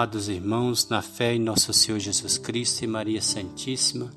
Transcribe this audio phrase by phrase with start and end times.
[0.00, 4.10] Amados irmãos, na fé em nosso Senhor Jesus Cristo e Maria Santíssima,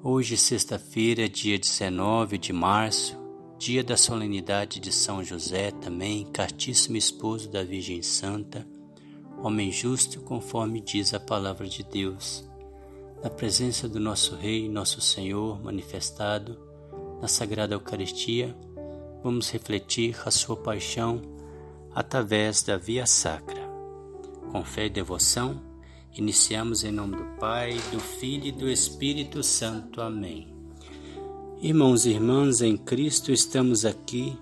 [0.00, 3.18] hoje, sexta-feira, dia 19 de março,
[3.58, 8.64] dia da solenidade de São José, também, cartíssimo esposo da Virgem Santa,
[9.42, 12.48] homem justo, conforme diz a palavra de Deus,
[13.24, 16.56] na presença do nosso Rei, nosso Senhor, manifestado
[17.20, 18.56] na Sagrada Eucaristia,
[19.20, 21.20] vamos refletir a sua paixão
[21.92, 23.61] através da via sacra.
[24.52, 25.62] Com fé e devoção,
[26.14, 30.02] iniciamos em nome do Pai, do Filho e do Espírito Santo.
[30.02, 30.54] Amém.
[31.62, 34.36] Irmãos e irmãs, em Cristo estamos aqui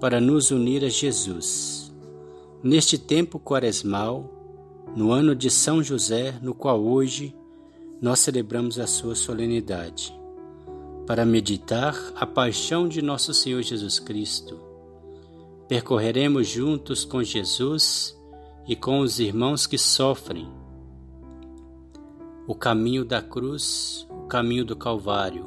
[0.00, 1.92] para nos unir a Jesus.
[2.62, 4.30] Neste tempo quaresmal,
[4.94, 7.34] no ano de São José, no qual hoje
[8.00, 10.16] nós celebramos a sua solenidade,
[11.08, 14.60] para meditar a paixão de nosso Senhor Jesus Cristo.
[15.66, 18.19] Percorreremos juntos com Jesus
[18.66, 20.48] e com os irmãos que sofrem.
[22.46, 25.46] O caminho da cruz, o caminho do Calvário.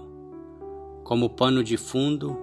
[1.04, 2.38] Como pano de fundo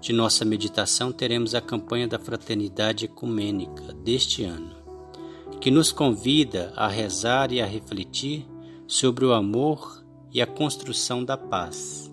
[0.00, 4.74] de nossa meditação, teremos a campanha da Fraternidade Ecumênica deste ano,
[5.60, 8.46] que nos convida a rezar e a refletir
[8.86, 12.12] sobre o amor e a construção da paz.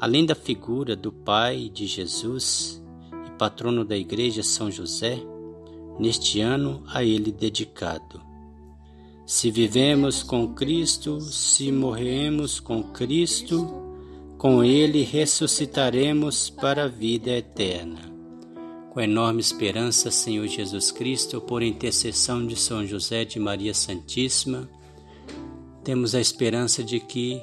[0.00, 2.82] Além da figura do Pai de Jesus
[3.26, 5.22] e patrono da Igreja São José,
[5.98, 8.20] neste ano a Ele dedicado.
[9.26, 13.82] Se vivemos com Cristo, se morremos com Cristo,
[14.36, 18.12] com Ele ressuscitaremos para a vida eterna.
[18.90, 24.68] Com enorme esperança, Senhor Jesus Cristo, por intercessão de São José de Maria Santíssima,
[25.82, 27.42] temos a esperança de que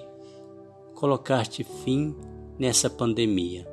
[0.94, 2.16] colocaste fim
[2.60, 3.68] nessa pandemia.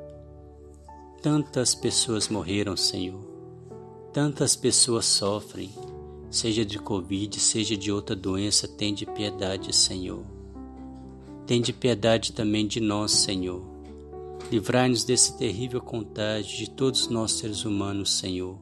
[1.21, 3.28] Tantas pessoas morreram, Senhor
[4.11, 5.69] Tantas pessoas sofrem,
[6.31, 10.23] seja de Covid, seja de outra doença, tem de piedade, Senhor.
[11.45, 13.61] Tem de piedade também de nós, Senhor.
[14.51, 18.57] Livrai-nos desse terrível contágio de todos nós seres humanos, Senhor.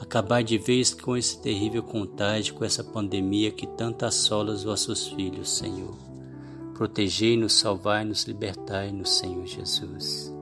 [0.00, 5.08] Acabar de vez com esse terrível contágio, com essa pandemia que tanto assola os vossos
[5.08, 5.96] filhos, Senhor.
[6.74, 10.32] Protegei-nos, salvai-nos, libertai-nos, Senhor Jesus.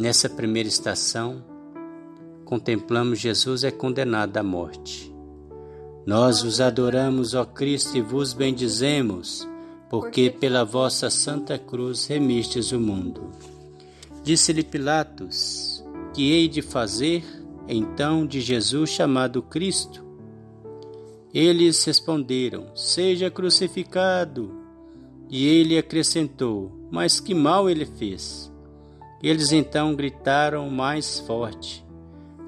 [0.00, 1.44] Nessa primeira estação,
[2.48, 5.14] contemplamos Jesus é condenado à morte.
[6.06, 9.46] Nós os adoramos, ó Cristo, e vos bendizemos,
[9.90, 13.30] porque pela vossa santa cruz remistes o mundo.
[14.24, 17.22] Disse-lhe Pilatos: Que hei de fazer,
[17.68, 20.02] então, de Jesus chamado Cristo?
[21.34, 24.56] Eles responderam: Seja crucificado.
[25.28, 28.50] E ele acrescentou: Mas que mal ele fez?
[29.22, 31.86] Eles então gritaram mais forte: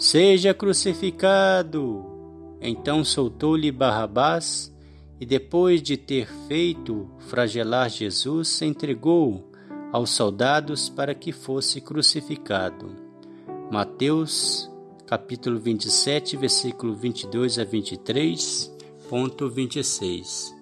[0.00, 2.06] Seja crucificado!
[2.58, 4.74] Então soltou-lhe Barrabás
[5.20, 9.52] e, depois de ter feito fragelar Jesus, entregou
[9.92, 12.96] aos soldados para que fosse crucificado.
[13.70, 14.70] Mateus,
[15.06, 18.74] capítulo 27, versículo 22 a 23,
[19.06, 20.56] ponto 26.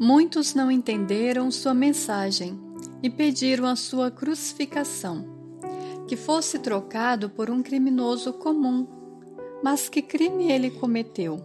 [0.00, 2.58] Muitos não entenderam sua mensagem
[3.00, 5.37] e pediram a sua crucificação
[6.08, 8.86] que fosse trocado por um criminoso comum.
[9.62, 11.44] Mas que crime ele cometeu?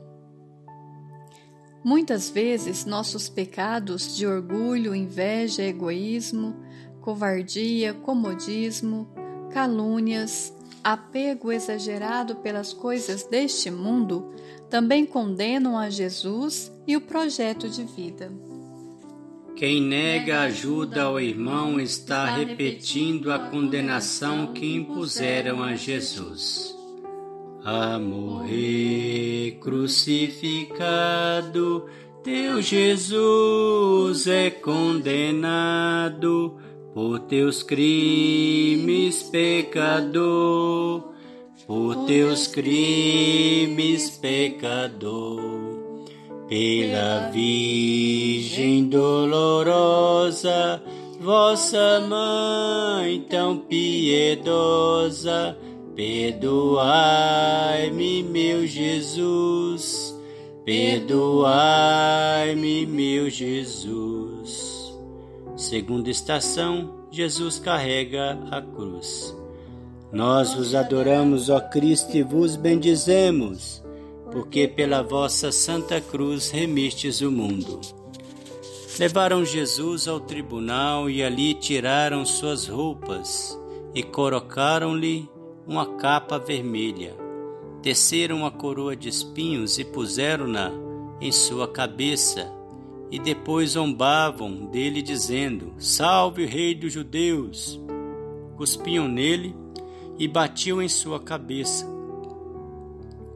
[1.84, 6.56] Muitas vezes nossos pecados de orgulho, inveja, egoísmo,
[7.01, 9.09] covardia, comodismo,
[9.51, 14.34] calúnias, apego exagerado pelas coisas deste mundo
[14.69, 18.31] também condenam a Jesus e o projeto de vida.
[19.56, 26.75] Quem nega ajuda ao irmão está repetindo a condenação que impuseram a Jesus.
[27.63, 30.66] A morrer crucificado,
[32.24, 35.38] teu Jesus é condenado
[36.94, 41.13] por teus crimes, pecador,
[41.68, 45.82] por teus crimes, pecador
[46.48, 50.81] pela Virgem dolorosa,
[51.19, 55.57] vossa mãe tão piedosa,
[55.95, 56.92] perdoai-me,
[58.24, 60.19] meu Jesus,
[60.66, 61.25] perdoai-me,
[62.86, 64.84] meu Jesus.
[65.56, 69.34] Segunda estação, Jesus carrega a cruz.
[70.12, 73.82] Nós vos adoramos, ó Cristo, e vos bendizemos
[74.33, 77.80] porque pela vossa santa cruz remistes o mundo.
[79.00, 83.57] Levaram Jesus ao tribunal e ali tiraram suas roupas
[83.94, 85.30] e colocaram-lhe
[85.68, 87.15] uma capa vermelha.
[87.81, 90.71] teceram uma coroa de espinhos e puseram-na
[91.21, 92.50] em sua cabeça,
[93.12, 97.80] e depois zombavam dele, dizendo: Salve, Rei dos Judeus!
[98.56, 99.56] Cuspiam nele
[100.18, 101.93] e batiam em sua cabeça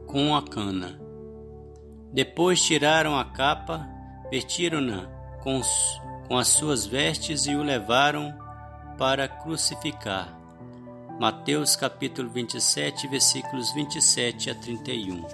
[0.08, 0.98] com a cana.
[2.12, 3.86] Depois tiraram a capa,
[4.30, 5.06] vestiram-na
[5.42, 5.60] com,
[6.26, 8.34] com as suas vestes e o levaram
[8.96, 10.36] para crucificar.
[11.20, 15.24] Mateus capítulo 27, versículos 27 a 31.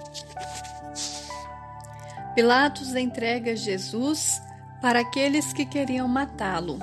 [2.35, 4.41] Pilatos entrega Jesus
[4.81, 6.79] para aqueles que queriam matá-lo,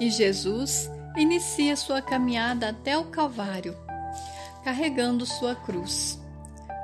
[0.00, 3.76] e Jesus inicia sua caminhada até o Calvário,
[4.64, 6.19] carregando sua cruz.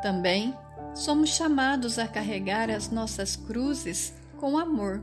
[0.02, 0.54] Também
[0.94, 5.02] somos chamados a carregar as nossas cruzes com amor.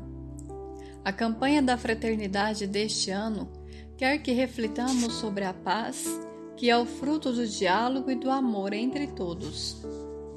[1.04, 3.50] A campanha da fraternidade deste ano
[3.98, 6.08] quer que reflitamos sobre a paz,
[6.56, 9.78] que é o fruto do diálogo e do amor entre todos.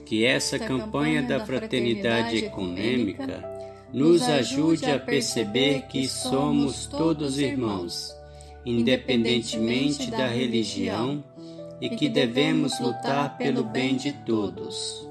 [0.04, 3.44] Que essa campanha da fraternidade econômica
[3.92, 8.14] nos ajude a perceber que somos todos irmãos,
[8.64, 11.24] independentemente da religião
[11.80, 15.08] e que devemos lutar pelo bem de todos.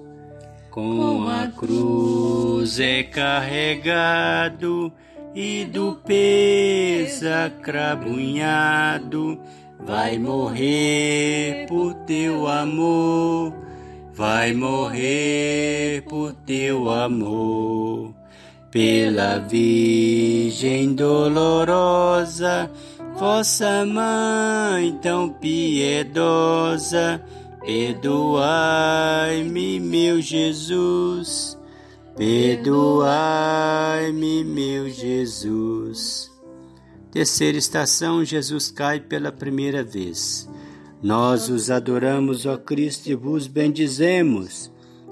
[0.71, 4.91] Com a cruz é carregado
[5.33, 7.25] e do peso
[7.61, 9.39] crabunhado,
[9.79, 13.53] vai morrer por teu amor,
[14.13, 18.13] vai morrer por teu amor.
[18.71, 22.69] Pela Virgem dolorosa,
[23.17, 27.23] Vossa Mãe tão piedosa,
[27.61, 28.09] perdoai-me,
[29.79, 31.57] meu Jesus,
[32.17, 32.83] perdoai-me,
[34.43, 36.29] meu Jesus.
[37.09, 40.49] Terceira estação: Jesus cai pela primeira vez.
[41.01, 44.69] Nós os adoramos, ó Cristo, e vos bendizemos,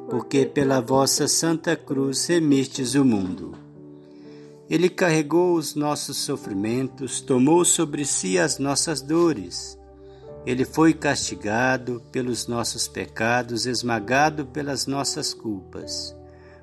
[0.09, 3.62] porque pela vossa santa cruz remistes o mundo.
[4.73, 9.77] Ele carregou os nossos sofrimentos, tomou sobre si as nossas dores.
[10.47, 16.15] Ele foi castigado pelos nossos pecados, esmagado pelas nossas culpas.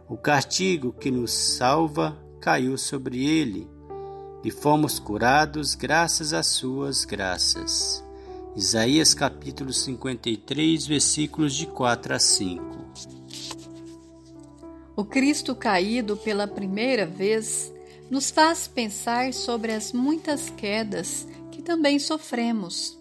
[0.09, 3.71] O castigo que nos salva caiu sobre ele,
[4.43, 8.05] e fomos curados graças às suas graças.
[8.57, 12.65] Isaías capítulo 53, versículos de 4 a 5.
[14.97, 17.73] O Cristo caído pela primeira vez
[18.11, 22.99] nos faz pensar sobre as muitas quedas que também sofremos.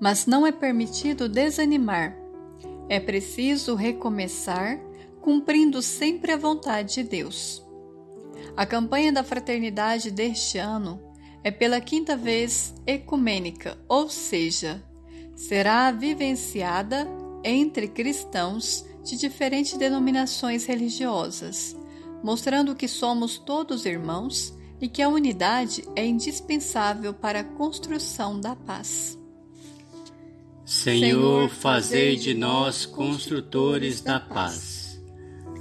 [0.00, 2.16] Mas não é permitido desanimar.
[2.88, 4.78] É preciso recomeçar,
[5.20, 7.64] cumprindo sempre a vontade de Deus.
[8.56, 11.00] A campanha da fraternidade deste ano
[11.42, 14.82] é pela quinta vez ecumênica, ou seja,
[15.34, 17.08] será vivenciada
[17.42, 21.76] entre cristãos de diferentes denominações religiosas
[22.22, 28.56] mostrando que somos todos irmãos e que a unidade é indispensável para a construção da
[28.56, 29.18] paz.
[30.64, 35.00] Senhor, fazei de nós construtores da paz.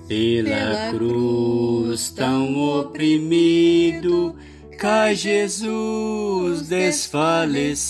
[0.08, 4.36] Pela cruz tão oprimido,
[4.78, 7.86] cai Jesus desfalecido.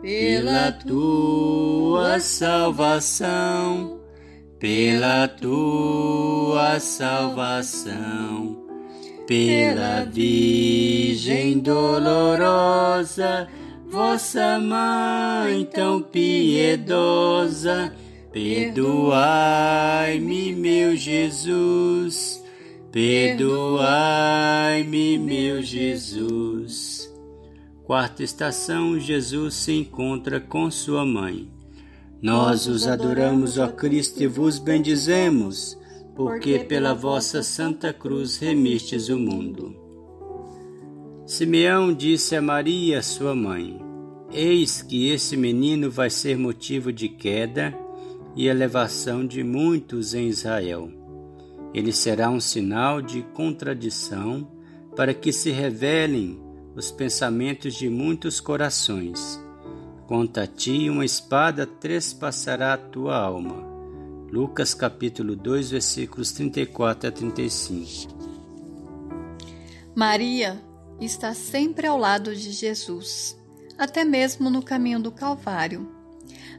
[0.00, 4.01] Pela tua salvação
[4.62, 8.56] pela tua salvação,
[9.26, 13.48] pela Virgem dolorosa,
[13.90, 17.92] vossa mãe tão piedosa,
[18.30, 19.42] perdoai-me,
[20.52, 22.40] meu Jesus,
[22.92, 23.58] perdoai-me,
[25.18, 27.12] meu Jesus.
[27.82, 31.50] Quarta estação: Jesus se encontra com sua mãe.
[32.22, 35.76] Nós os adoramos, ó Cristo, e vos bendizemos,
[36.14, 39.74] porque pela vossa santa cruz remistes o mundo.
[41.26, 43.76] Simeão disse a Maria, sua mãe:
[44.30, 47.76] Eis que esse menino vai ser motivo de queda
[48.36, 50.88] e elevação de muitos em Israel.
[51.74, 54.48] Ele será um sinal de contradição
[54.94, 56.40] para que se revelem
[56.76, 59.42] os pensamentos de muitos corações
[60.12, 63.64] Conta a ti uma espada trespassará a tua alma.
[64.30, 68.14] Lucas capítulo 2, versículos 34 a 35.
[69.96, 70.62] Maria
[71.00, 73.34] está sempre ao lado de Jesus,
[73.78, 75.90] até mesmo no caminho do Calvário.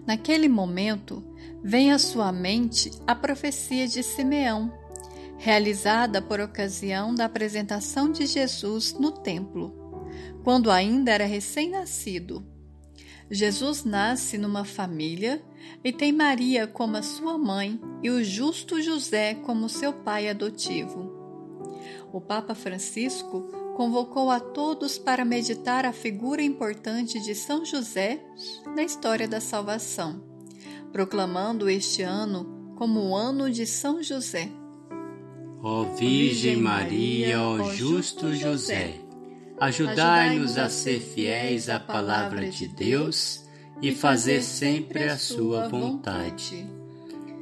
[0.04, 1.24] Naquele momento,
[1.64, 4.74] vem à sua mente a profecia de Simeão,
[5.38, 10.02] realizada por ocasião da apresentação de Jesus no templo,
[10.44, 12.52] quando ainda era recém-nascido
[13.34, 15.44] Jesus nasce numa família
[15.84, 21.12] e tem Maria como a sua mãe e o justo José como seu pai adotivo.
[22.14, 23.42] O Papa Francisco
[23.76, 28.24] convocou a todos para meditar a figura importante de São José
[28.76, 30.24] na história da salvação,
[30.92, 34.52] proclamando este ano como o ano de São José.
[35.64, 39.03] Ó Virgem Maria, ó justo José,
[39.60, 43.44] Ajudai-nos a ser fiéis à palavra de Deus
[43.82, 46.66] e fazer sempre a sua vontade.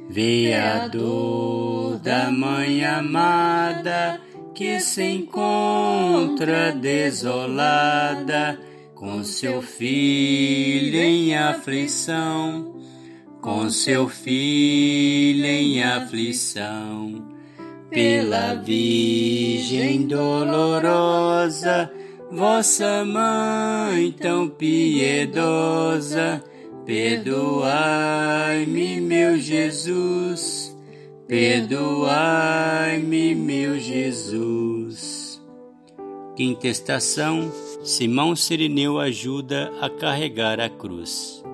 [0.08, 4.20] Veador da Mãe amada,
[4.54, 8.58] que se encontra desolada,
[8.94, 12.74] com seu filho em aflição,
[13.40, 17.28] com seu filho em aflição,
[17.90, 21.90] pela Virgem dolorosa,
[22.34, 26.42] Vossa Mãe tão piedosa,
[26.86, 27.82] perdoai-me,
[29.02, 30.74] meu Jesus,
[31.28, 31.74] perdoai-me,
[33.34, 35.42] meu Jesus.
[36.34, 37.52] Quinta estação:
[37.84, 41.44] Simão Sirineu ajuda a carregar a cruz.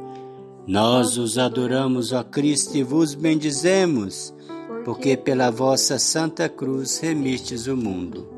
[0.65, 4.33] Nós os adoramos, ó Cristo, e vos bendizemos,
[4.85, 8.29] porque pela vossa santa cruz remistes o mundo.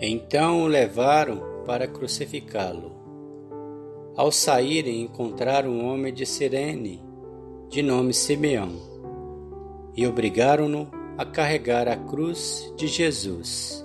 [0.00, 2.92] Então o levaram para crucificá-lo.
[4.16, 7.04] Ao saírem, encontraram um homem de Cirene,
[7.68, 8.76] de nome Simeão,
[9.94, 13.84] e obrigaram-no a carregar a cruz de Jesus.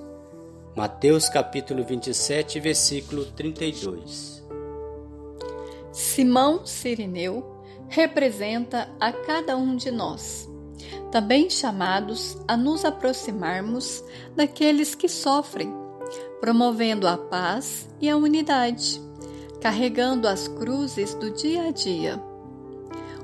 [0.75, 4.41] Mateus capítulo 27, versículo 32.
[5.91, 7.43] Simão Sirineu
[7.89, 10.47] representa a cada um de nós,
[11.11, 14.01] também chamados a nos aproximarmos
[14.33, 15.80] daqueles que sofrem
[16.41, 18.99] promovendo a paz e a unidade,
[19.61, 22.19] carregando as cruzes do dia a dia.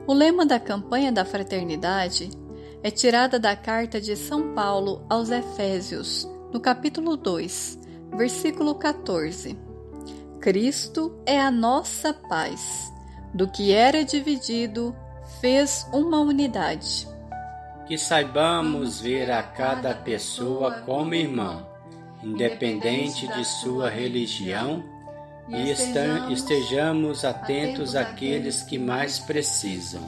[0.06, 2.30] O lema da campanha da fraternidade
[2.84, 7.80] é tirada da carta de São Paulo aos Efésios, no capítulo 2,
[8.16, 9.58] versículo 14.
[10.40, 12.94] Cristo é a nossa paz.
[13.34, 14.96] Do que era dividido,
[15.42, 17.08] fez uma unidade.
[17.88, 21.67] Que saibamos ver a cada pessoa como irmã
[22.28, 24.84] independente de sua religião,
[25.48, 25.72] e
[26.34, 30.02] estejamos atentos àqueles que mais precisam.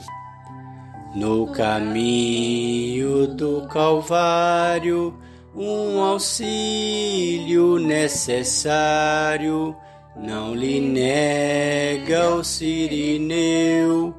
[1.14, 5.18] No caminho do Calvário,
[5.56, 9.74] um auxílio necessário,
[10.14, 14.14] não lhe nega o sirineu,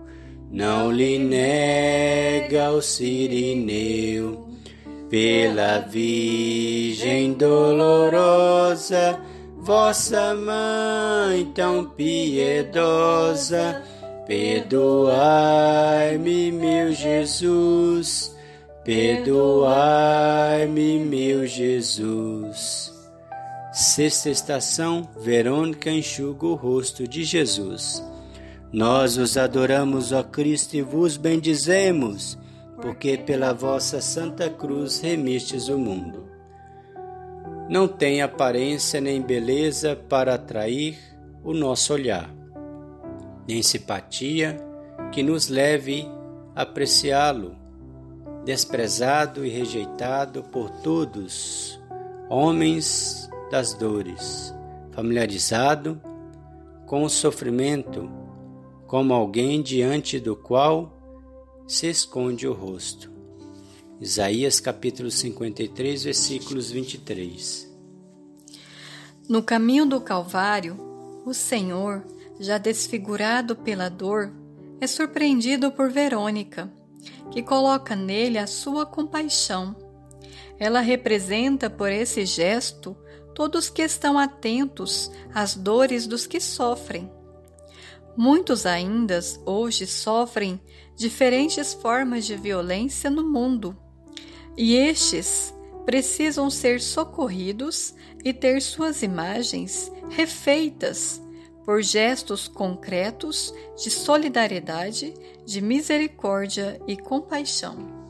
[0.52, 4.51] não lhe nega o sirineu
[5.12, 9.20] pela Virgem dolorosa,
[9.58, 13.84] vossa mãe tão piedosa,
[14.26, 18.34] perdoai-me, meu Jesus,
[18.86, 22.94] perdoai-me, meu Jesus.
[23.74, 28.02] Sexta estação, Verônica enxuga o rosto de Jesus.
[28.72, 32.40] Nós os adoramos, ó Cristo, e vos bendizemos
[32.82, 36.26] porque pela vossa Santa Cruz remistes o mundo.
[37.70, 40.98] Não tem aparência nem beleza para atrair
[41.44, 42.30] o nosso olhar,
[43.48, 44.58] nem simpatia
[45.12, 46.06] que nos leve
[46.56, 47.56] a apreciá-lo,
[48.44, 51.82] desprezado e rejeitado por todos,
[52.30, 54.54] homens das dores,
[54.92, 56.02] familiarizado
[56.86, 58.12] com o sofrimento,
[58.86, 61.01] como alguém diante do qual
[61.72, 63.10] se esconde o rosto.
[64.02, 67.74] Isaías capítulo 53, versículos 23.
[69.30, 70.78] No caminho do Calvário,
[71.26, 72.06] o Senhor,
[72.38, 74.34] já desfigurado pela dor,
[74.82, 76.70] é surpreendido por Verônica,
[77.32, 79.74] que coloca nele a sua compaixão.
[80.60, 82.98] Ela representa por esse gesto
[83.34, 87.10] todos que estão atentos às dores dos que sofrem.
[88.16, 90.60] Muitos ainda hoje sofrem
[90.96, 93.76] diferentes formas de violência no mundo,
[94.58, 95.54] e estes
[95.86, 101.22] precisam ser socorridos e ter suas imagens refeitas
[101.66, 105.14] por gestos concretos de solidariedade,
[105.46, 108.02] de misericórdia e compaixão.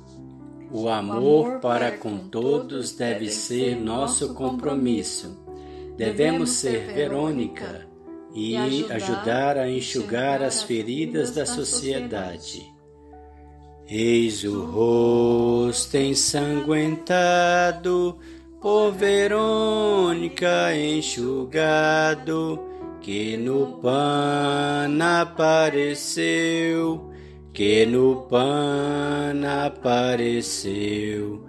[0.72, 5.38] O amor para com todos deve ser nosso compromisso.
[5.98, 7.91] Devemos ser Verônica
[8.34, 12.66] e ajudar a enxugar as feridas da sociedade.
[13.88, 18.18] Eis o rosto ensanguentado,
[18.62, 22.58] por Verônica enxugado,
[23.02, 27.12] que no pano apareceu,
[27.52, 31.44] que no pano apareceu,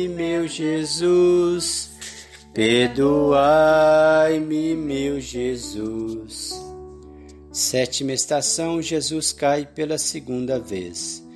[0.10, 1.92] meu Jesus,
[2.54, 3.36] perdoai-me,
[4.76, 6.60] meu Jesus.
[7.52, 11.28] Sétima estação: Jesus cai pela segunda vez.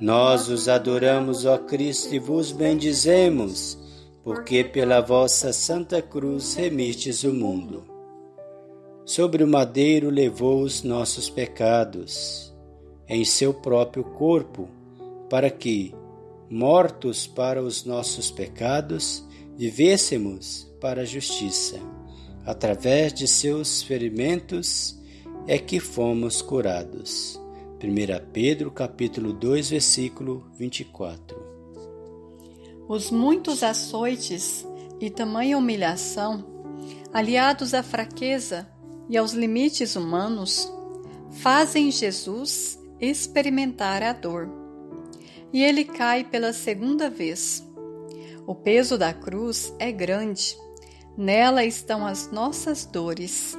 [0.00, 3.78] Nós os adoramos, ó Cristo, e vos bendizemos,
[4.24, 7.91] porque pela vossa santa cruz remistes o mundo.
[9.04, 12.54] Sobre o madeiro levou os nossos pecados
[13.08, 14.68] em seu próprio corpo,
[15.28, 15.92] para que,
[16.48, 21.80] mortos para os nossos pecados, vivêssemos para a justiça.
[22.46, 24.96] Através de seus ferimentos,
[25.48, 27.40] é que fomos curados.
[27.82, 31.36] 1 Pedro capítulo 2, versículo 24.
[32.88, 34.64] Os muitos açoites
[35.00, 36.44] e tamanha humilhação,
[37.12, 38.68] aliados à fraqueza
[39.08, 40.72] e aos limites humanos,
[41.32, 44.48] fazem Jesus experimentar a dor.
[45.52, 47.66] E ele cai pela segunda vez.
[48.46, 50.56] O peso da cruz é grande,
[51.16, 53.58] nela estão as nossas dores.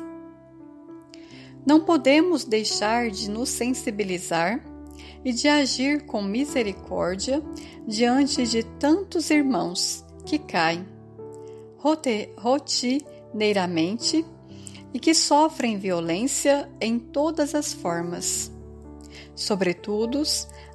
[1.65, 4.63] Não podemos deixar de nos sensibilizar
[5.23, 7.41] e de agir com misericórdia
[7.87, 10.85] diante de tantos irmãos que caem
[12.37, 14.25] rotineiramente
[14.93, 18.51] e que sofrem violência em todas as formas,
[19.35, 20.21] sobretudo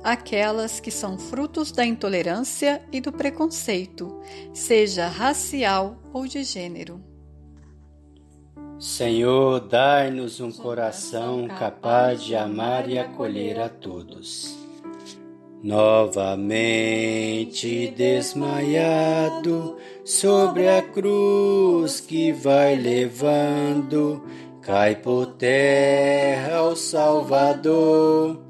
[0.02, 4.20] aquelas que são frutos da intolerância e do preconceito,
[4.52, 7.00] seja racial ou de gênero.
[8.78, 14.57] Senhor, dai-nos um coração capaz de amar e acolher a todos.
[15.62, 16.38] Novamente
[17.96, 24.22] desmaiado sobre a cruz que vai levando,
[24.62, 28.40] cai por terra o Salvador,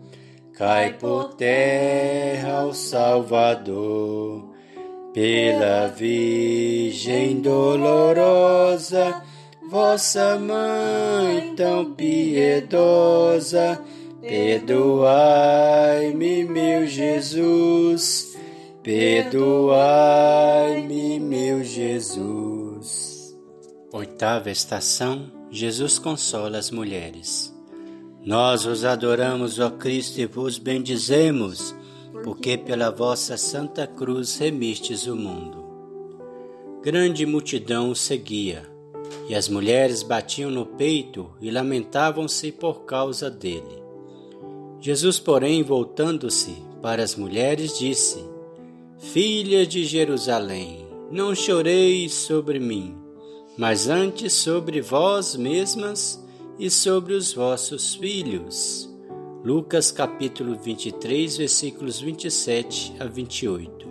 [0.52, 4.44] cai por terra o Salvador,
[5.14, 9.22] pela Virgem dolorosa
[9.68, 13.78] vossa mãe tão piedosa,
[14.28, 15.24] perdoai-me,
[16.44, 18.36] meu Jesus,
[18.82, 19.88] perdoai-me,
[21.18, 23.34] meu Jesus.
[23.90, 27.56] Oitava estação: Jesus consola as mulheres.
[28.22, 31.74] Nós os adoramos, ó Cristo, e vos bendizemos,
[32.22, 35.64] porque pela vossa santa cruz remistes o mundo.
[36.82, 38.62] Grande multidão o seguia
[39.26, 43.87] e as mulheres batiam no peito e lamentavam-se por causa dele.
[44.80, 48.24] Jesus, porém, voltando-se para as mulheres, disse:
[48.98, 52.96] Filhas de Jerusalém, não choreis sobre mim,
[53.56, 56.24] mas antes sobre vós mesmas
[56.58, 58.88] e sobre os vossos filhos.
[59.44, 63.88] Lucas capítulo 23, versículos 27 a 28.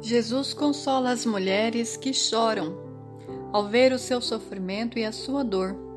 [0.00, 2.74] Jesus consola as mulheres que choram
[3.52, 5.87] ao ver o seu sofrimento e a sua dor,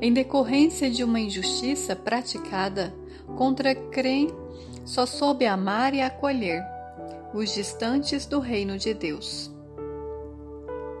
[0.00, 2.94] em decorrência de uma injustiça praticada
[3.36, 4.28] contra quem
[4.84, 6.62] só soube amar e acolher
[7.32, 9.50] os distantes do reino de Deus.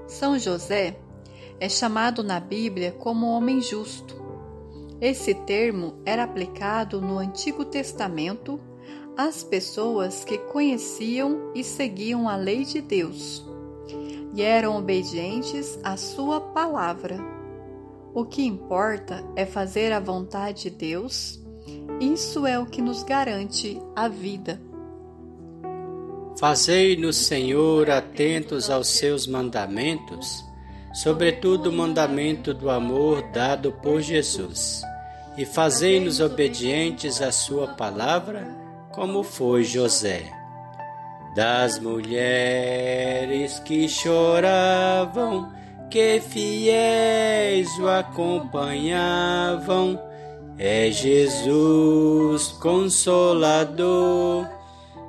[0.06, 0.96] São José
[1.60, 4.22] é chamado na Bíblia como homem justo.
[5.00, 8.60] Esse termo era aplicado no Antigo Testamento
[9.16, 13.44] as pessoas que conheciam e seguiam a lei de Deus
[14.34, 17.33] e eram obedientes à Sua palavra.
[18.14, 21.40] O que importa é fazer a vontade de Deus,
[22.00, 24.60] isso é o que nos garante a vida.
[26.38, 30.44] Fazei-nos, Senhor, atentos aos seus mandamentos,
[30.92, 34.82] sobretudo o mandamento do amor dado por Jesus,
[35.36, 38.46] e fazei-nos obedientes à Sua palavra
[38.92, 40.22] como foi José.
[41.34, 45.52] Das mulheres que choravam,
[45.94, 49.96] que fiéis o acompanhavam,
[50.58, 54.44] é Jesus consolador,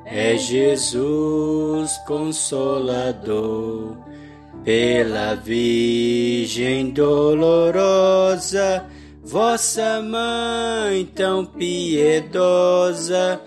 [0.05, 3.97] é Jesus consolador.
[4.63, 8.85] Pela Virgem dolorosa,
[9.23, 13.41] vossa mãe tão piedosa,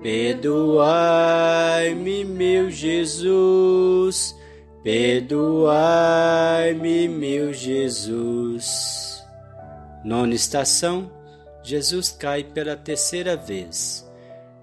[0.00, 4.36] Perdoai-me, meu Jesus,
[4.84, 9.24] perdoai-me, meu Jesus.
[10.04, 11.10] Nona estação:
[11.62, 14.06] Jesus cai pela terceira vez.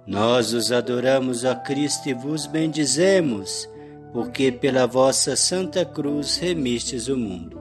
[0.05, 3.67] Nós os adoramos a Cristo e vos bendizemos,
[4.13, 7.59] porque pela vossa santa cruz remistes o mundo.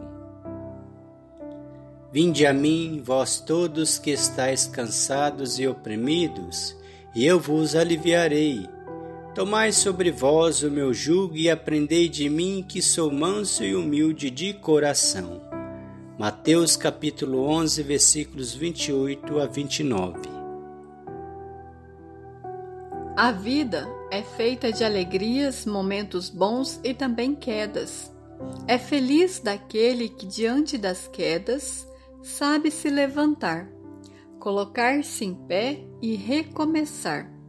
[2.13, 6.77] Vinde a mim, vós todos que estáis cansados e oprimidos,
[7.15, 8.69] e eu vos aliviarei.
[9.41, 14.31] Tomai sobre vós o meu jugo e aprendei de mim, que sou manso e humilde
[14.31, 15.41] de coração.
[16.19, 20.19] Mateus capítulo 11, versículos 28 a 29.
[23.17, 28.13] A vida é feita de alegrias, momentos bons e também quedas.
[28.69, 31.89] É feliz daquele que, diante das quedas,
[32.23, 33.71] sabe se levantar,
[34.39, 37.40] colocar-se em pé e recomeçar.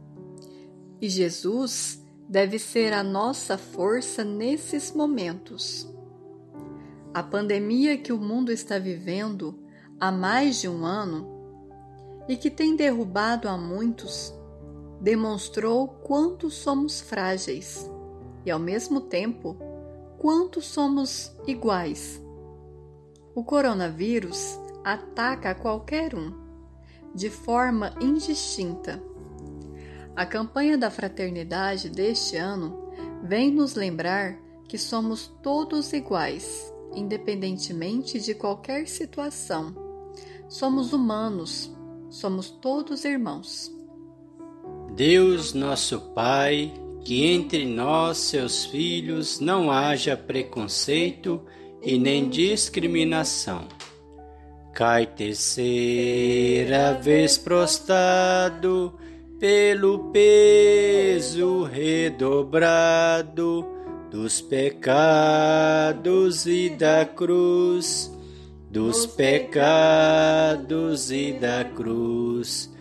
[1.02, 5.92] E Jesus deve ser a nossa força nesses momentos.
[7.12, 9.58] A pandemia que o mundo está vivendo
[9.98, 11.28] há mais de um ano
[12.28, 14.32] e que tem derrubado a muitos,
[15.00, 17.90] demonstrou quanto somos frágeis
[18.46, 19.56] e, ao mesmo tempo,
[20.18, 22.22] quanto somos iguais.
[23.34, 26.32] O coronavírus ataca qualquer um,
[27.12, 29.02] de forma indistinta
[30.14, 32.90] a campanha da fraternidade deste ano
[33.24, 39.74] vem nos lembrar que somos todos iguais, independentemente de qualquer situação.
[40.48, 41.74] Somos humanos,
[42.10, 43.74] somos todos irmãos.
[44.94, 46.72] Deus, nosso Pai,
[47.04, 51.42] que entre nós, seus filhos, não haja preconceito
[51.82, 53.66] e nem discriminação.
[54.74, 58.98] Cai terceira vez prostrado
[59.42, 63.66] pelo peso redobrado
[64.08, 68.16] dos pecados e da cruz,
[68.70, 72.72] dos pecados e da cruz,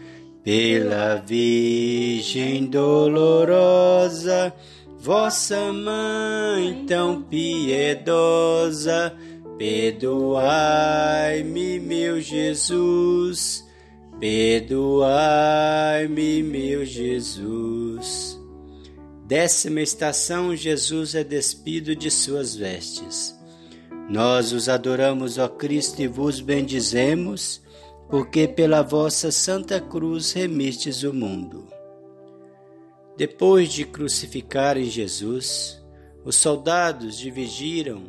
[0.43, 4.53] pela Virgem dolorosa,
[4.99, 9.15] vossa mãe tão piedosa,
[9.57, 13.70] perdoai-me, meu Jesus
[14.21, 18.39] Perdoai-me, meu Jesus.
[19.25, 23.35] Décima estação: Jesus é despido de suas vestes.
[24.07, 27.63] Nós os adoramos, ó Cristo, e vos bendizemos,
[28.11, 31.67] porque pela vossa santa cruz remistes o mundo.
[33.17, 35.83] Depois de crucificarem Jesus,
[36.23, 38.03] os soldados dividiram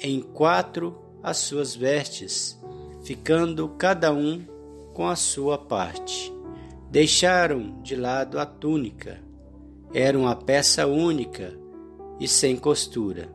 [0.00, 2.58] em quatro as suas vestes,
[3.04, 4.50] ficando cada um
[4.92, 6.32] com a sua parte.
[6.90, 9.20] Deixaram de lado a túnica.
[9.94, 11.58] Era uma peça única
[12.20, 13.28] e sem costura.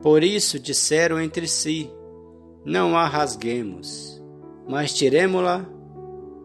[0.00, 1.90] Por isso disseram entre si:
[2.64, 4.22] Não a rasguemos,
[4.68, 5.66] mas tiremo-la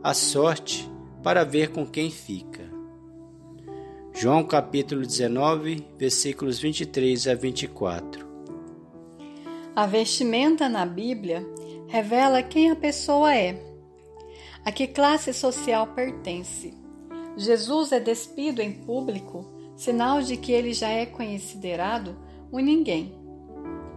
[0.03, 0.89] à sorte
[1.23, 2.63] para ver com quem fica.
[4.13, 8.25] João capítulo 19, versículos 23 a 24.
[9.75, 11.45] A vestimenta na Bíblia
[11.87, 13.74] revela quem a pessoa é
[14.65, 16.73] a que classe social pertence.
[17.37, 22.17] Jesus é despido em público, sinal de que ele já é considerado
[22.51, 23.13] um ninguém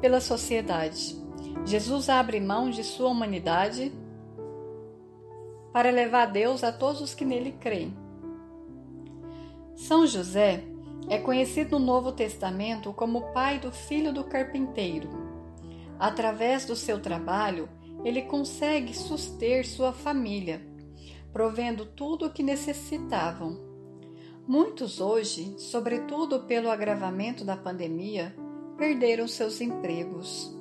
[0.02, 1.16] pela sociedade.
[1.64, 3.90] Jesus abre mão de sua humanidade
[5.72, 7.96] para levar Deus a todos os que nele creem.
[9.74, 10.64] São José
[11.08, 15.08] é conhecido no Novo Testamento como pai do filho do carpinteiro.
[15.98, 17.68] Através do seu trabalho,
[18.04, 20.60] ele consegue suster sua família,
[21.32, 23.58] provendo tudo o que necessitavam.
[24.46, 28.34] Muitos hoje, sobretudo pelo agravamento da pandemia,
[28.76, 30.56] perderam seus empregos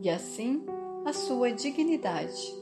[0.00, 0.64] e assim
[1.04, 2.54] a sua dignidade.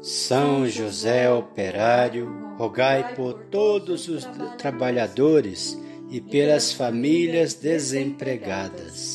[0.00, 4.24] São José Operário, rogai por todos os
[4.58, 5.78] trabalhadores
[6.10, 9.13] e pelas famílias desempregadas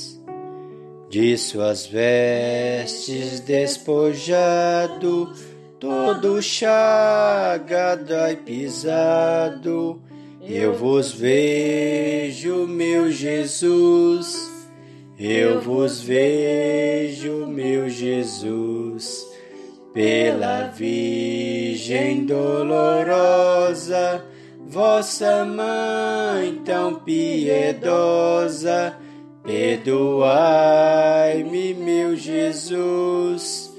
[1.09, 5.33] de suas vestes despojado,
[5.79, 10.01] todo chagado e pisado,
[10.41, 14.49] eu vos vejo, meu Jesus,
[15.17, 19.27] eu vos vejo, meu Jesus,
[19.93, 24.23] pela Virgem dolorosa,
[24.67, 28.95] vossa mãe tão piedosa,
[29.49, 33.75] Perdoai-me, meu Jesus,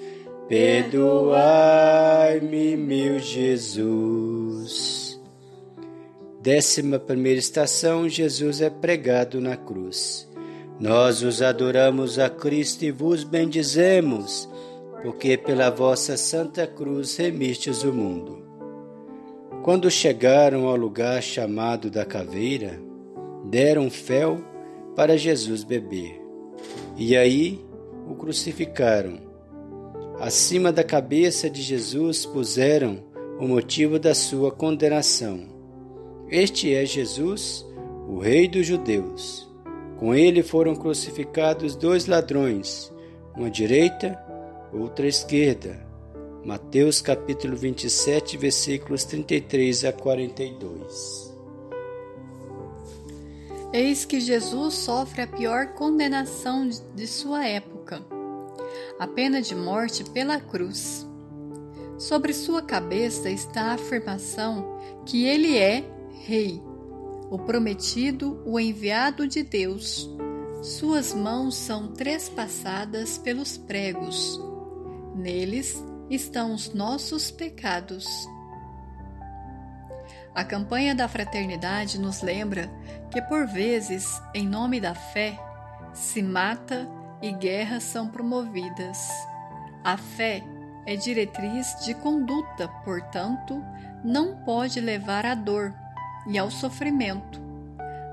[0.48, 5.16] perdoai-me, meu Jesus.
[6.42, 10.28] Décima primeira estação: Jesus é pregado na cruz.
[10.80, 14.48] Nós os adoramos a Cristo e vos bendizemos,
[15.04, 18.44] porque pela vossa Santa Cruz remistes o mundo.
[19.62, 22.76] Quando chegaram ao lugar chamado da caveira,
[23.44, 24.49] deram fel
[25.00, 26.20] para Jesus beber.
[26.94, 27.58] E aí
[28.06, 29.18] o crucificaram.
[30.20, 33.02] Acima da cabeça de Jesus puseram
[33.40, 35.40] o motivo da sua condenação.
[36.28, 37.66] Este é Jesus,
[38.06, 39.50] o Rei dos Judeus.
[39.96, 42.92] Com ele foram crucificados dois ladrões,
[43.34, 44.22] uma direita,
[44.70, 45.80] outra esquerda.
[46.44, 51.29] Mateus capítulo 27, versículos 33 a 42.
[53.72, 58.04] Eis que Jesus sofre a pior condenação de sua época,
[58.98, 61.06] a pena de morte pela cruz.
[61.96, 65.84] Sobre sua cabeça está a afirmação que ele é
[66.24, 66.60] Rei,
[67.30, 70.10] o prometido, o enviado de Deus.
[70.62, 74.40] Suas mãos são trespassadas pelos pregos.
[75.14, 75.80] Neles
[76.10, 78.04] estão os nossos pecados.
[80.34, 82.70] A campanha da fraternidade nos lembra
[83.10, 85.38] que, por vezes, em nome da fé,
[85.92, 86.88] se mata
[87.20, 89.08] e guerras são promovidas.
[89.82, 90.42] A fé
[90.86, 93.62] é diretriz de conduta, portanto,
[94.04, 95.74] não pode levar à dor
[96.28, 97.40] e ao sofrimento.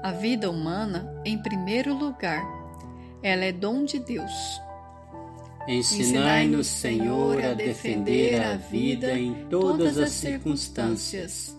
[0.01, 2.43] A vida humana, em primeiro lugar,
[3.21, 4.61] ela é dom de Deus.
[5.67, 11.56] Ensinai-nos, Senhor, a defender a vida em todas as circunstâncias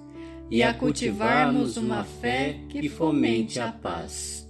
[0.51, 4.49] e a cultivarmos uma fé que fomente a paz.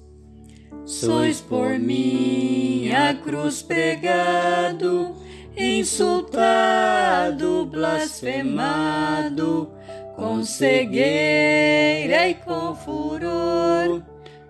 [0.85, 5.15] Sois por mim a cruz pregado,
[5.57, 9.73] insultado, blasfemado,
[10.17, 14.03] com cegueira e com furor,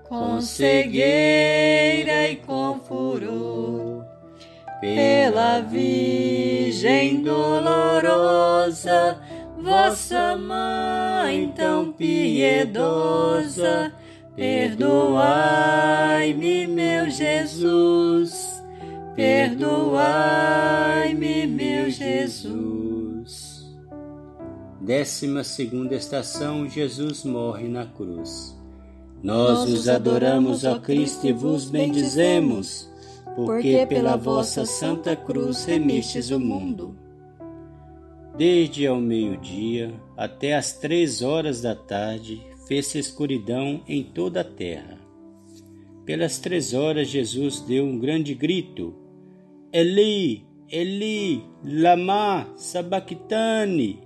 [0.04, 4.04] com cegueira e com furor.
[4.80, 9.20] Pela Virgem dolorosa,
[9.68, 13.92] vossa mãe tão piedosa,
[14.34, 18.62] perdoai-me, meu Jesus,
[19.14, 23.68] perdoai-me, meu Jesus.
[24.80, 28.56] Décima segunda estação, Jesus morre na cruz.
[29.22, 32.88] Nós os adoramos, ó Cristo, e vos bendizemos,
[33.36, 36.96] porque pela vossa santa cruz remistes o mundo
[38.38, 44.96] Desde ao meio-dia até às três horas da tarde fez-se escuridão em toda a terra.
[46.06, 48.94] Pelas três horas Jesus deu um grande grito:
[49.72, 53.98] Eli, Eli, lama sabachthani,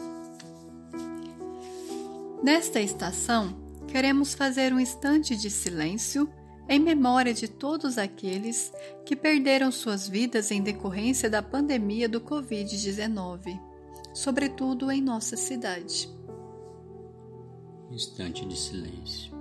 [2.42, 6.28] Nesta estação, queremos fazer um instante de silêncio
[6.68, 8.72] em memória de todos aqueles
[9.04, 13.60] que perderam suas vidas em decorrência da pandemia do Covid-19,
[14.14, 16.08] sobretudo em nossa cidade.
[17.90, 19.31] Instante de silêncio.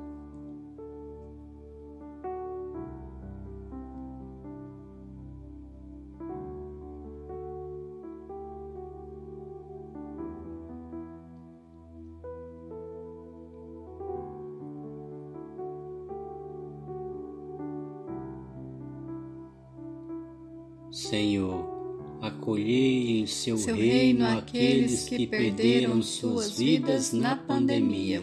[23.41, 28.21] Seu, seu reino aqueles que perderam suas vidas na pandemia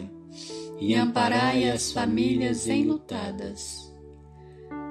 [0.79, 3.91] e amparai as famílias enlutadas.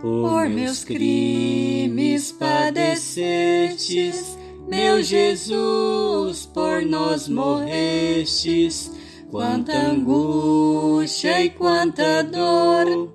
[0.03, 3.17] Por meus crimes padecestes,
[4.69, 8.93] meu Jesus, por nós morrestes,
[9.31, 13.15] quanta angústia e quanta dor,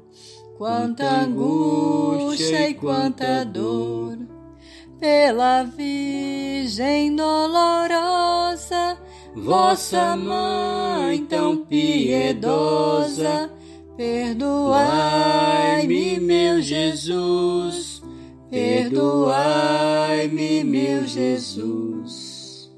[0.58, 4.33] quanta angústia e quanta dor.
[5.04, 8.98] Pela Virgem dolorosa,
[9.36, 13.52] vossa mãe tão piedosa,
[13.98, 18.02] perdoai-me, meu Jesus
[18.54, 22.72] Perdoai-me, meu Jesus.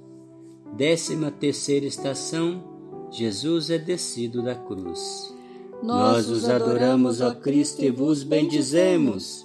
[0.78, 2.64] Décima terceira estação:
[3.12, 5.36] Jesus é descido da cruz.
[5.84, 9.45] Nós os adoramos, ó Cristo, e vos bendizemos,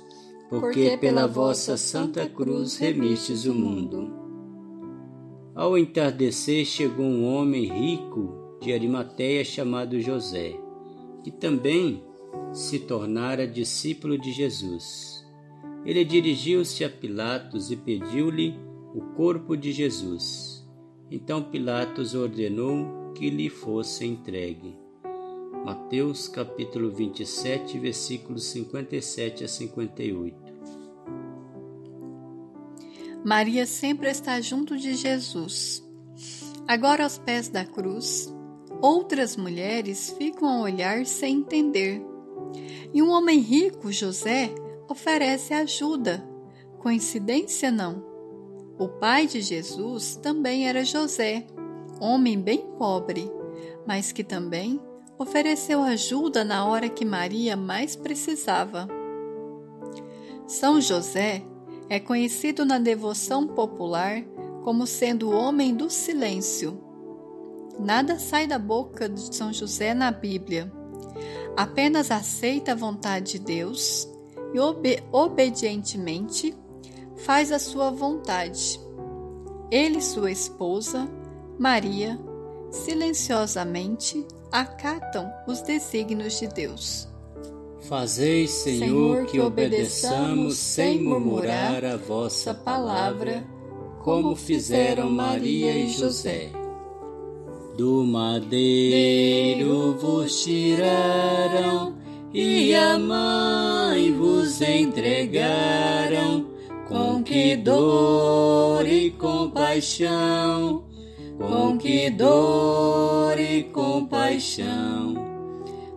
[0.50, 4.10] porque pela vossa santa cruz remistes o mundo.
[5.54, 10.58] Ao entardecer chegou um homem rico de Arimateia chamado José,
[11.22, 12.02] que também
[12.52, 15.24] se tornara discípulo de Jesus.
[15.84, 18.58] Ele dirigiu-se a Pilatos e pediu-lhe
[18.92, 20.68] o corpo de Jesus.
[21.10, 24.79] Então Pilatos ordenou que lhe fosse entregue.
[25.64, 30.36] Mateus capítulo 27, versículos 57 a 58.
[33.22, 35.86] Maria sempre está junto de Jesus.
[36.66, 38.32] Agora aos pés da cruz,
[38.80, 42.02] outras mulheres ficam a olhar sem entender.
[42.94, 44.50] E um homem rico, José,
[44.88, 46.26] oferece ajuda.
[46.78, 48.02] Coincidência não?
[48.78, 51.46] O pai de Jesus também era José,
[52.00, 53.30] homem bem pobre,
[53.86, 54.80] mas que também
[55.20, 58.88] ofereceu ajuda na hora que Maria mais precisava.
[60.46, 61.42] São José
[61.90, 64.24] é conhecido na devoção popular
[64.64, 66.82] como sendo o homem do silêncio.
[67.78, 70.72] Nada sai da boca de São José na Bíblia.
[71.54, 74.08] Apenas aceita a vontade de Deus
[74.54, 76.56] e obe obedientemente
[77.16, 78.80] faz a sua vontade.
[79.70, 81.06] Ele e sua esposa,
[81.58, 82.18] Maria,
[82.70, 87.08] silenciosamente acatam os desígnios de Deus.
[87.88, 93.44] Fazei, Senhor, Senhor que obedeçamos sem murmurar a vossa palavra,
[94.02, 96.50] como fizeram Maria e José.
[97.76, 101.94] Do madeiro vos tiraram
[102.32, 106.46] e a mãe vos entregaram
[106.86, 110.84] com que dor e compaixão,
[111.40, 115.14] com que dor e compaixão,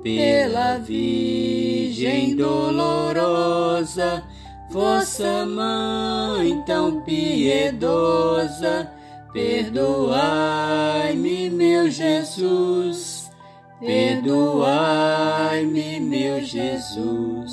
[0.01, 4.23] pela Virgem dolorosa,
[4.69, 8.89] vossa mãe tão piedosa,
[9.33, 10.69] perdoai-me,
[11.49, 13.23] meu Jesus
[13.85, 14.79] Perdoai-me,
[15.99, 17.51] meu Jesus.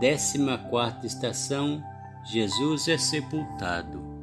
[0.00, 1.80] Décima quarta estação:
[2.24, 4.13] Jesus é sepultado.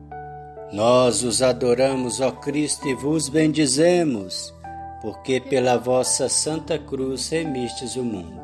[0.73, 4.53] Nós os adoramos, ó Cristo, e vos bendizemos,
[5.01, 8.39] porque pela vossa santa cruz remistes o mundo.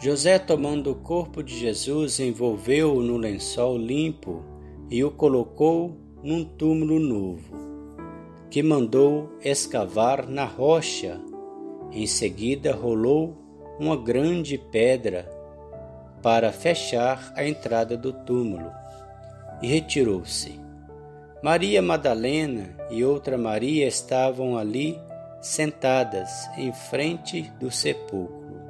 [0.00, 4.42] José, tomando o corpo de Jesus, envolveu-o no lençol limpo
[4.90, 7.68] e o colocou num túmulo novo
[8.50, 11.20] que mandou escavar na rocha.
[11.92, 13.36] Em seguida, rolou
[13.78, 15.30] uma grande pedra
[16.22, 18.70] para fechar a entrada do túmulo
[19.62, 20.67] e retirou-se.
[21.40, 25.00] Maria Madalena e outra Maria estavam ali
[25.40, 28.60] sentadas em frente do sepulcro.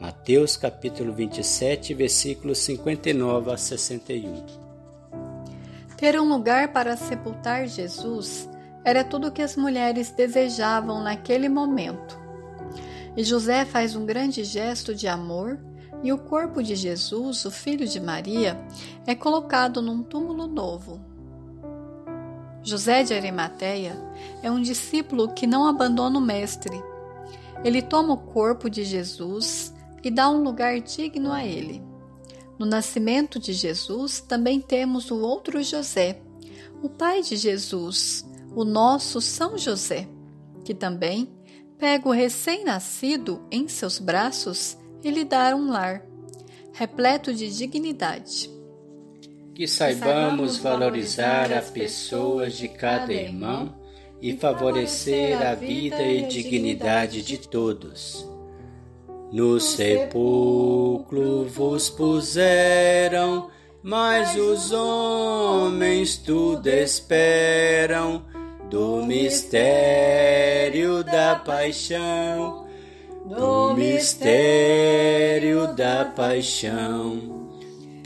[0.00, 4.46] Mateus capítulo 27, versículos 59 a 61.
[5.98, 8.48] Ter um lugar para sepultar Jesus
[8.82, 12.18] era tudo o que as mulheres desejavam naquele momento.
[13.14, 15.58] E José faz um grande gesto de amor
[16.02, 18.58] e o corpo de Jesus, o filho de Maria,
[19.06, 21.07] é colocado num túmulo novo.
[22.68, 23.96] José de Arimateia
[24.42, 26.84] é um discípulo que não abandona o Mestre.
[27.64, 31.82] Ele toma o corpo de Jesus e dá um lugar digno a ele.
[32.58, 36.20] No nascimento de Jesus também temos o outro José,
[36.82, 40.06] o pai de Jesus, o nosso São José,
[40.62, 41.26] que também
[41.78, 46.04] pega o recém-nascido em seus braços e lhe dá um lar,
[46.74, 48.57] repleto de dignidade.
[49.58, 53.74] Que saibamos valorizar as pessoas de cada irmão
[54.22, 58.24] e favorecer a vida e dignidade de todos.
[59.32, 63.50] No sepulcro vos puseram
[63.82, 68.22] mas os homens tudo esperam.
[68.70, 72.66] Do mistério da paixão,
[73.24, 77.47] do mistério da paixão,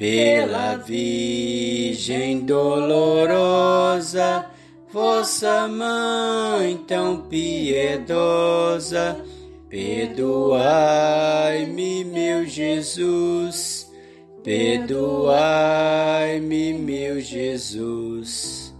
[0.03, 4.46] pela Virgem dolorosa,
[4.92, 9.16] vossa mãe tão piedosa,
[9.68, 13.92] perdoai-me, meu Jesus
[14.42, 15.55] Perdoai-me,
[16.74, 18.74] meu Jesus.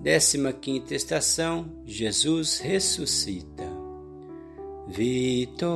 [0.00, 3.72] Décima quinta estação, Jesus ressuscita.
[4.88, 5.70] Vitória,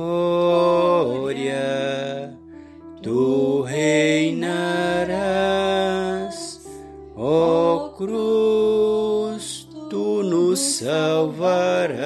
[3.01, 4.59] tu reinarás,
[7.15, 11.99] ó cruz, tu nos salvarás.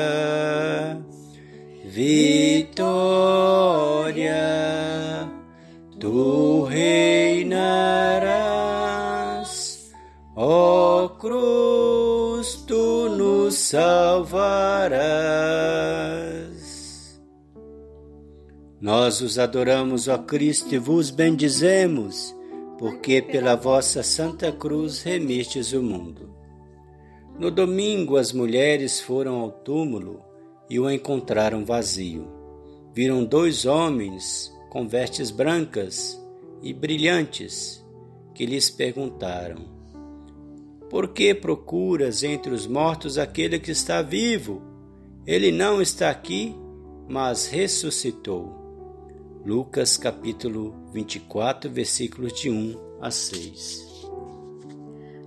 [1.95, 2.81] Vitória,
[5.99, 7.93] tu reinarás,
[10.35, 14.33] ó cruz, tu nos salvarás.
[18.95, 22.31] Nós os adoramos, ó Cristo, e vos bendizemos,
[22.77, 26.29] porque pela vossa santa cruz remistes o mundo.
[27.39, 30.21] No domingo, as mulheres foram ao túmulo
[30.69, 32.27] e o encontraram vazio.
[32.93, 36.23] Viram dois homens com vestes brancas
[36.61, 37.83] e brilhantes,
[38.35, 39.65] que lhes perguntaram:
[40.87, 44.61] Por que procuras entre os mortos aquele que está vivo?
[45.25, 46.55] Ele não está aqui,
[47.09, 48.62] mas ressuscitou.
[49.45, 54.07] Lucas capítulo 24, versículos de 1 a 6.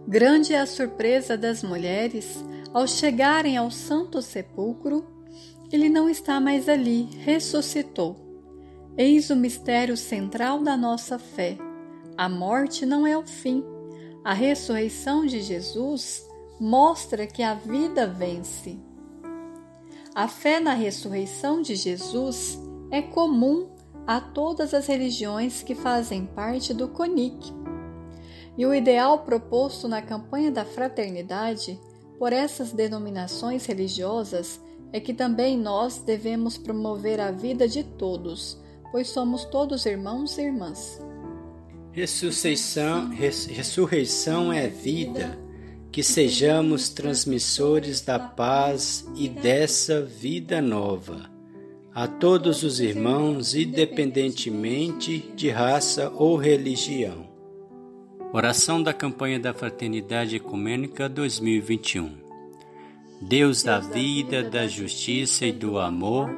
[0.09, 2.43] Grande é a surpresa das mulheres
[2.73, 5.05] ao chegarem ao Santo Sepulcro.
[5.71, 8.17] Ele não está mais ali, ressuscitou.
[8.97, 11.59] Eis o mistério central da nossa fé.
[12.17, 13.63] A morte não é o fim.
[14.25, 16.27] A ressurreição de Jesus
[16.59, 18.79] mostra que a vida vence.
[20.15, 22.59] A fé na ressurreição de Jesus
[22.91, 23.76] é comum
[24.07, 27.53] a todas as religiões que fazem parte do CONIC.
[28.57, 31.79] E o ideal proposto na campanha da fraternidade
[32.19, 34.61] por essas denominações religiosas
[34.93, 38.65] é que também nós devemos promover a vida de todos
[38.97, 40.99] pois somos todos irmãos e irmãs.
[41.93, 45.39] Ressurreição, res, ressurreição é vida,
[45.91, 51.36] que sejamos transmissores da paz e dessa vida nova.
[51.97, 57.27] A todos os irmãos, independentemente de raça ou religião.
[58.35, 62.11] Oração da campanha da Fraternidade Ecumênica 2021.
[63.23, 66.29] Deus da vida, da justiça e do amor,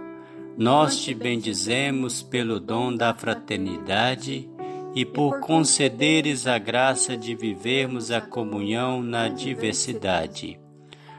[0.57, 4.49] nós te bendizemos pelo dom da fraternidade
[4.95, 10.57] e por concederes a graça de vivermos a comunhão na diversidade.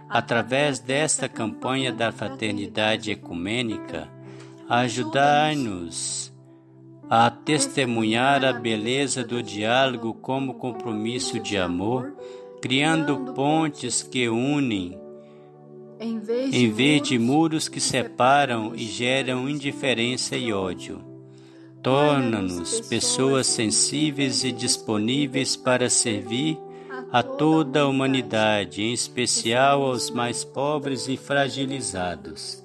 [0.08, 4.18] Através desta campanha da fraternidade ecumênica,
[4.70, 6.32] ajudai-nos
[7.10, 12.14] a testemunhar a beleza do diálogo como compromisso de amor,
[12.62, 14.96] criando pontes que unem
[16.00, 21.04] em vez, em vez de muros que separam e geram indiferença e ódio.
[21.82, 26.60] Torna-nos pessoas sensíveis e disponíveis para servir
[27.12, 32.64] a toda a humanidade, em especial aos mais pobres e fragilizados,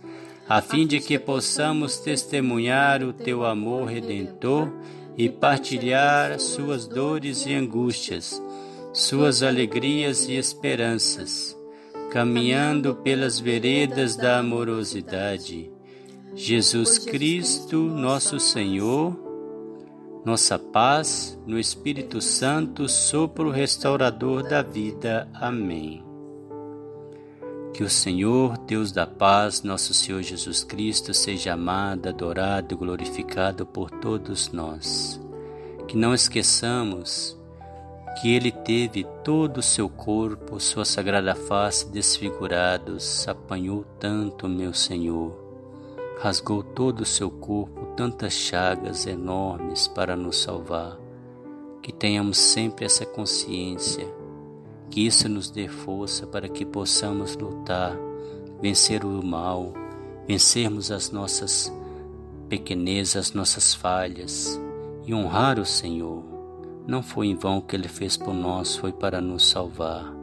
[0.48, 4.72] a fim de que possamos testemunhar o teu amor redentor
[5.16, 8.42] e partilhar suas dores e angústias,
[8.92, 11.56] suas alegrias e esperanças
[12.14, 15.68] caminhando pelas veredas da amorosidade.
[16.32, 19.18] Jesus Cristo, nosso Senhor,
[20.24, 25.28] nossa paz, no Espírito Santo, sopro restaurador da vida.
[25.34, 26.03] Amém.
[27.74, 33.66] Que o Senhor, Deus da paz, nosso Senhor Jesus Cristo, seja amado, adorado e glorificado
[33.66, 35.20] por todos nós.
[35.88, 37.36] Que não esqueçamos
[38.20, 45.36] que ele teve todo o seu corpo, sua sagrada face desfigurados, apanhou tanto, meu Senhor,
[46.20, 50.96] rasgou todo o seu corpo, tantas chagas enormes para nos salvar.
[51.82, 54.06] Que tenhamos sempre essa consciência,
[54.94, 57.96] que isso nos dê força para que possamos lutar,
[58.62, 59.74] vencer o mal,
[60.24, 61.74] vencermos as nossas
[62.48, 64.56] pequenezas, as nossas falhas
[65.04, 66.22] e honrar o Senhor
[66.86, 70.14] não foi em vão que ele fez por nós, foi para nos salvar.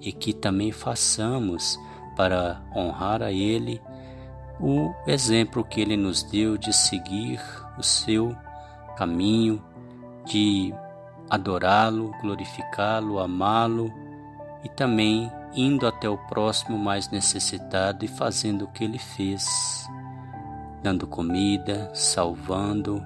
[0.00, 1.78] E que também façamos
[2.16, 3.80] para honrar a ele
[4.58, 7.40] o exemplo que ele nos deu de seguir
[7.78, 8.34] o seu
[8.96, 9.62] caminho,
[10.26, 10.74] de
[11.30, 14.07] adorá-lo, glorificá-lo, amá-lo
[14.64, 19.46] e também indo até o próximo mais necessitado e fazendo o que ele fez,
[20.82, 23.04] dando comida, salvando,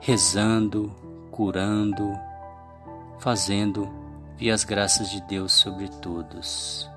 [0.00, 0.94] rezando,
[1.30, 2.12] curando,
[3.18, 3.88] fazendo
[4.40, 6.88] e as graças de Deus sobre todos.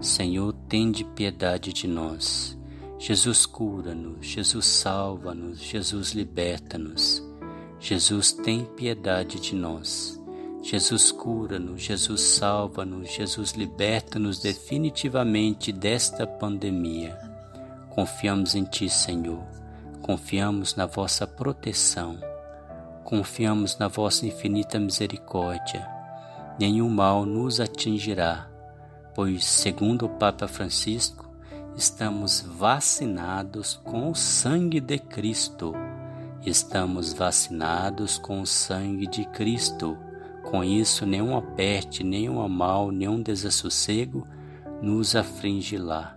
[0.00, 2.58] Senhor, tende piedade de nós.
[2.98, 7.22] Jesus cura-nos, Jesus salva-nos, Jesus liberta-nos.
[7.78, 10.19] Jesus tem piedade de nós.
[10.62, 17.18] Jesus cura-nos, Jesus salva-nos, Jesus liberta-nos definitivamente desta pandemia.
[17.88, 19.42] Confiamos em Ti, Senhor.
[20.02, 22.18] Confiamos na vossa proteção.
[23.04, 25.88] Confiamos na vossa infinita misericórdia.
[26.58, 28.48] Nenhum mal nos atingirá,
[29.14, 31.28] pois, segundo o Papa Francisco,
[31.74, 35.74] estamos vacinados com o sangue de Cristo.
[36.44, 39.96] Estamos vacinados com o sangue de Cristo.
[40.50, 44.26] Com isso, nenhum aperte, nenhum mal, nenhum desassossego
[44.82, 46.16] nos aflige lá.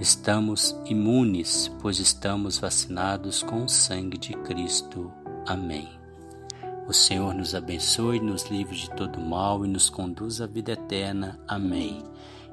[0.00, 5.12] Estamos imunes, pois estamos vacinados com o sangue de Cristo.
[5.46, 5.88] Amém.
[6.88, 11.38] O Senhor nos abençoe, nos livre de todo mal e nos conduz à vida eterna.
[11.46, 12.02] Amém.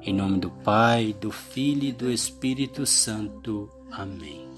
[0.02, 3.68] Em nome do Pai, do Filho e do Espírito Santo.
[3.90, 4.49] Amém.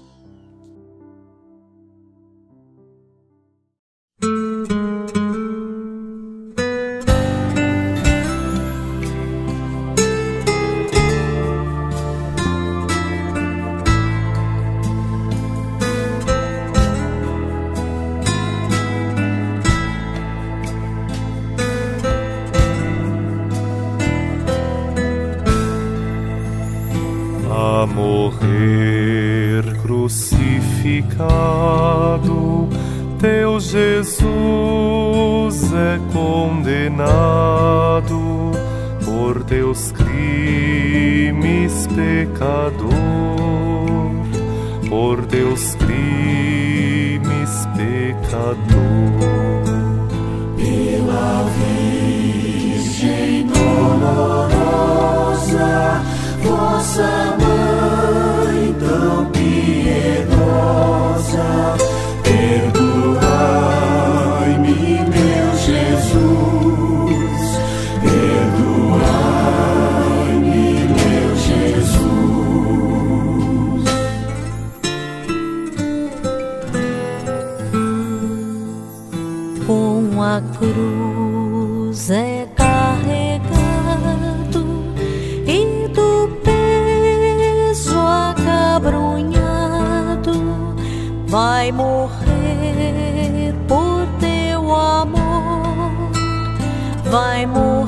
[97.13, 97.85] 在暮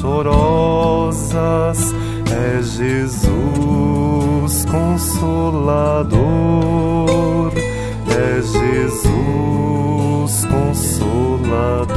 [0.03, 1.95] chorosas,
[2.29, 6.19] é Jesus consolador,
[8.09, 11.92] é Jesus consolador.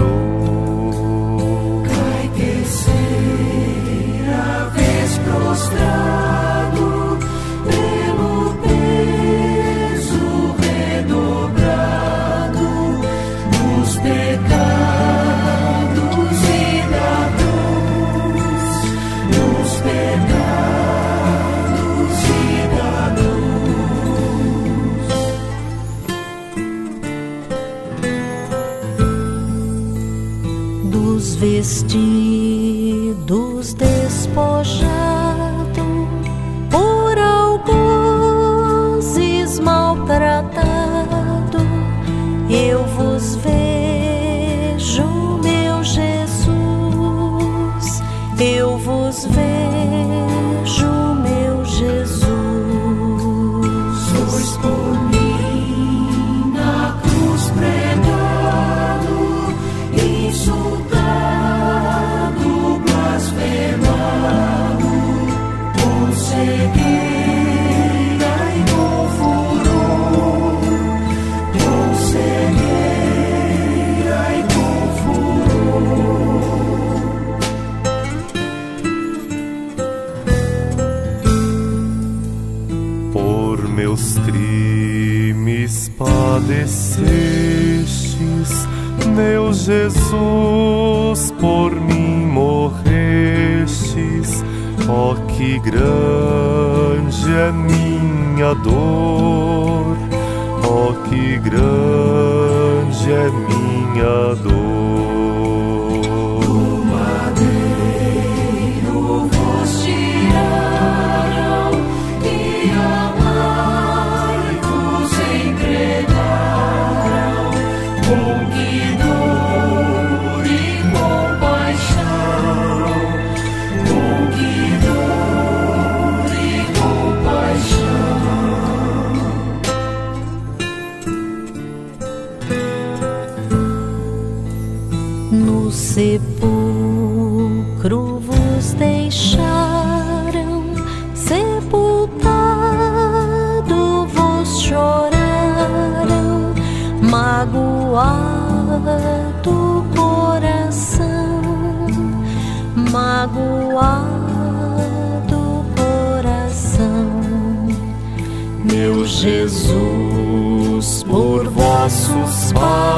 [162.56, 162.95] Vossos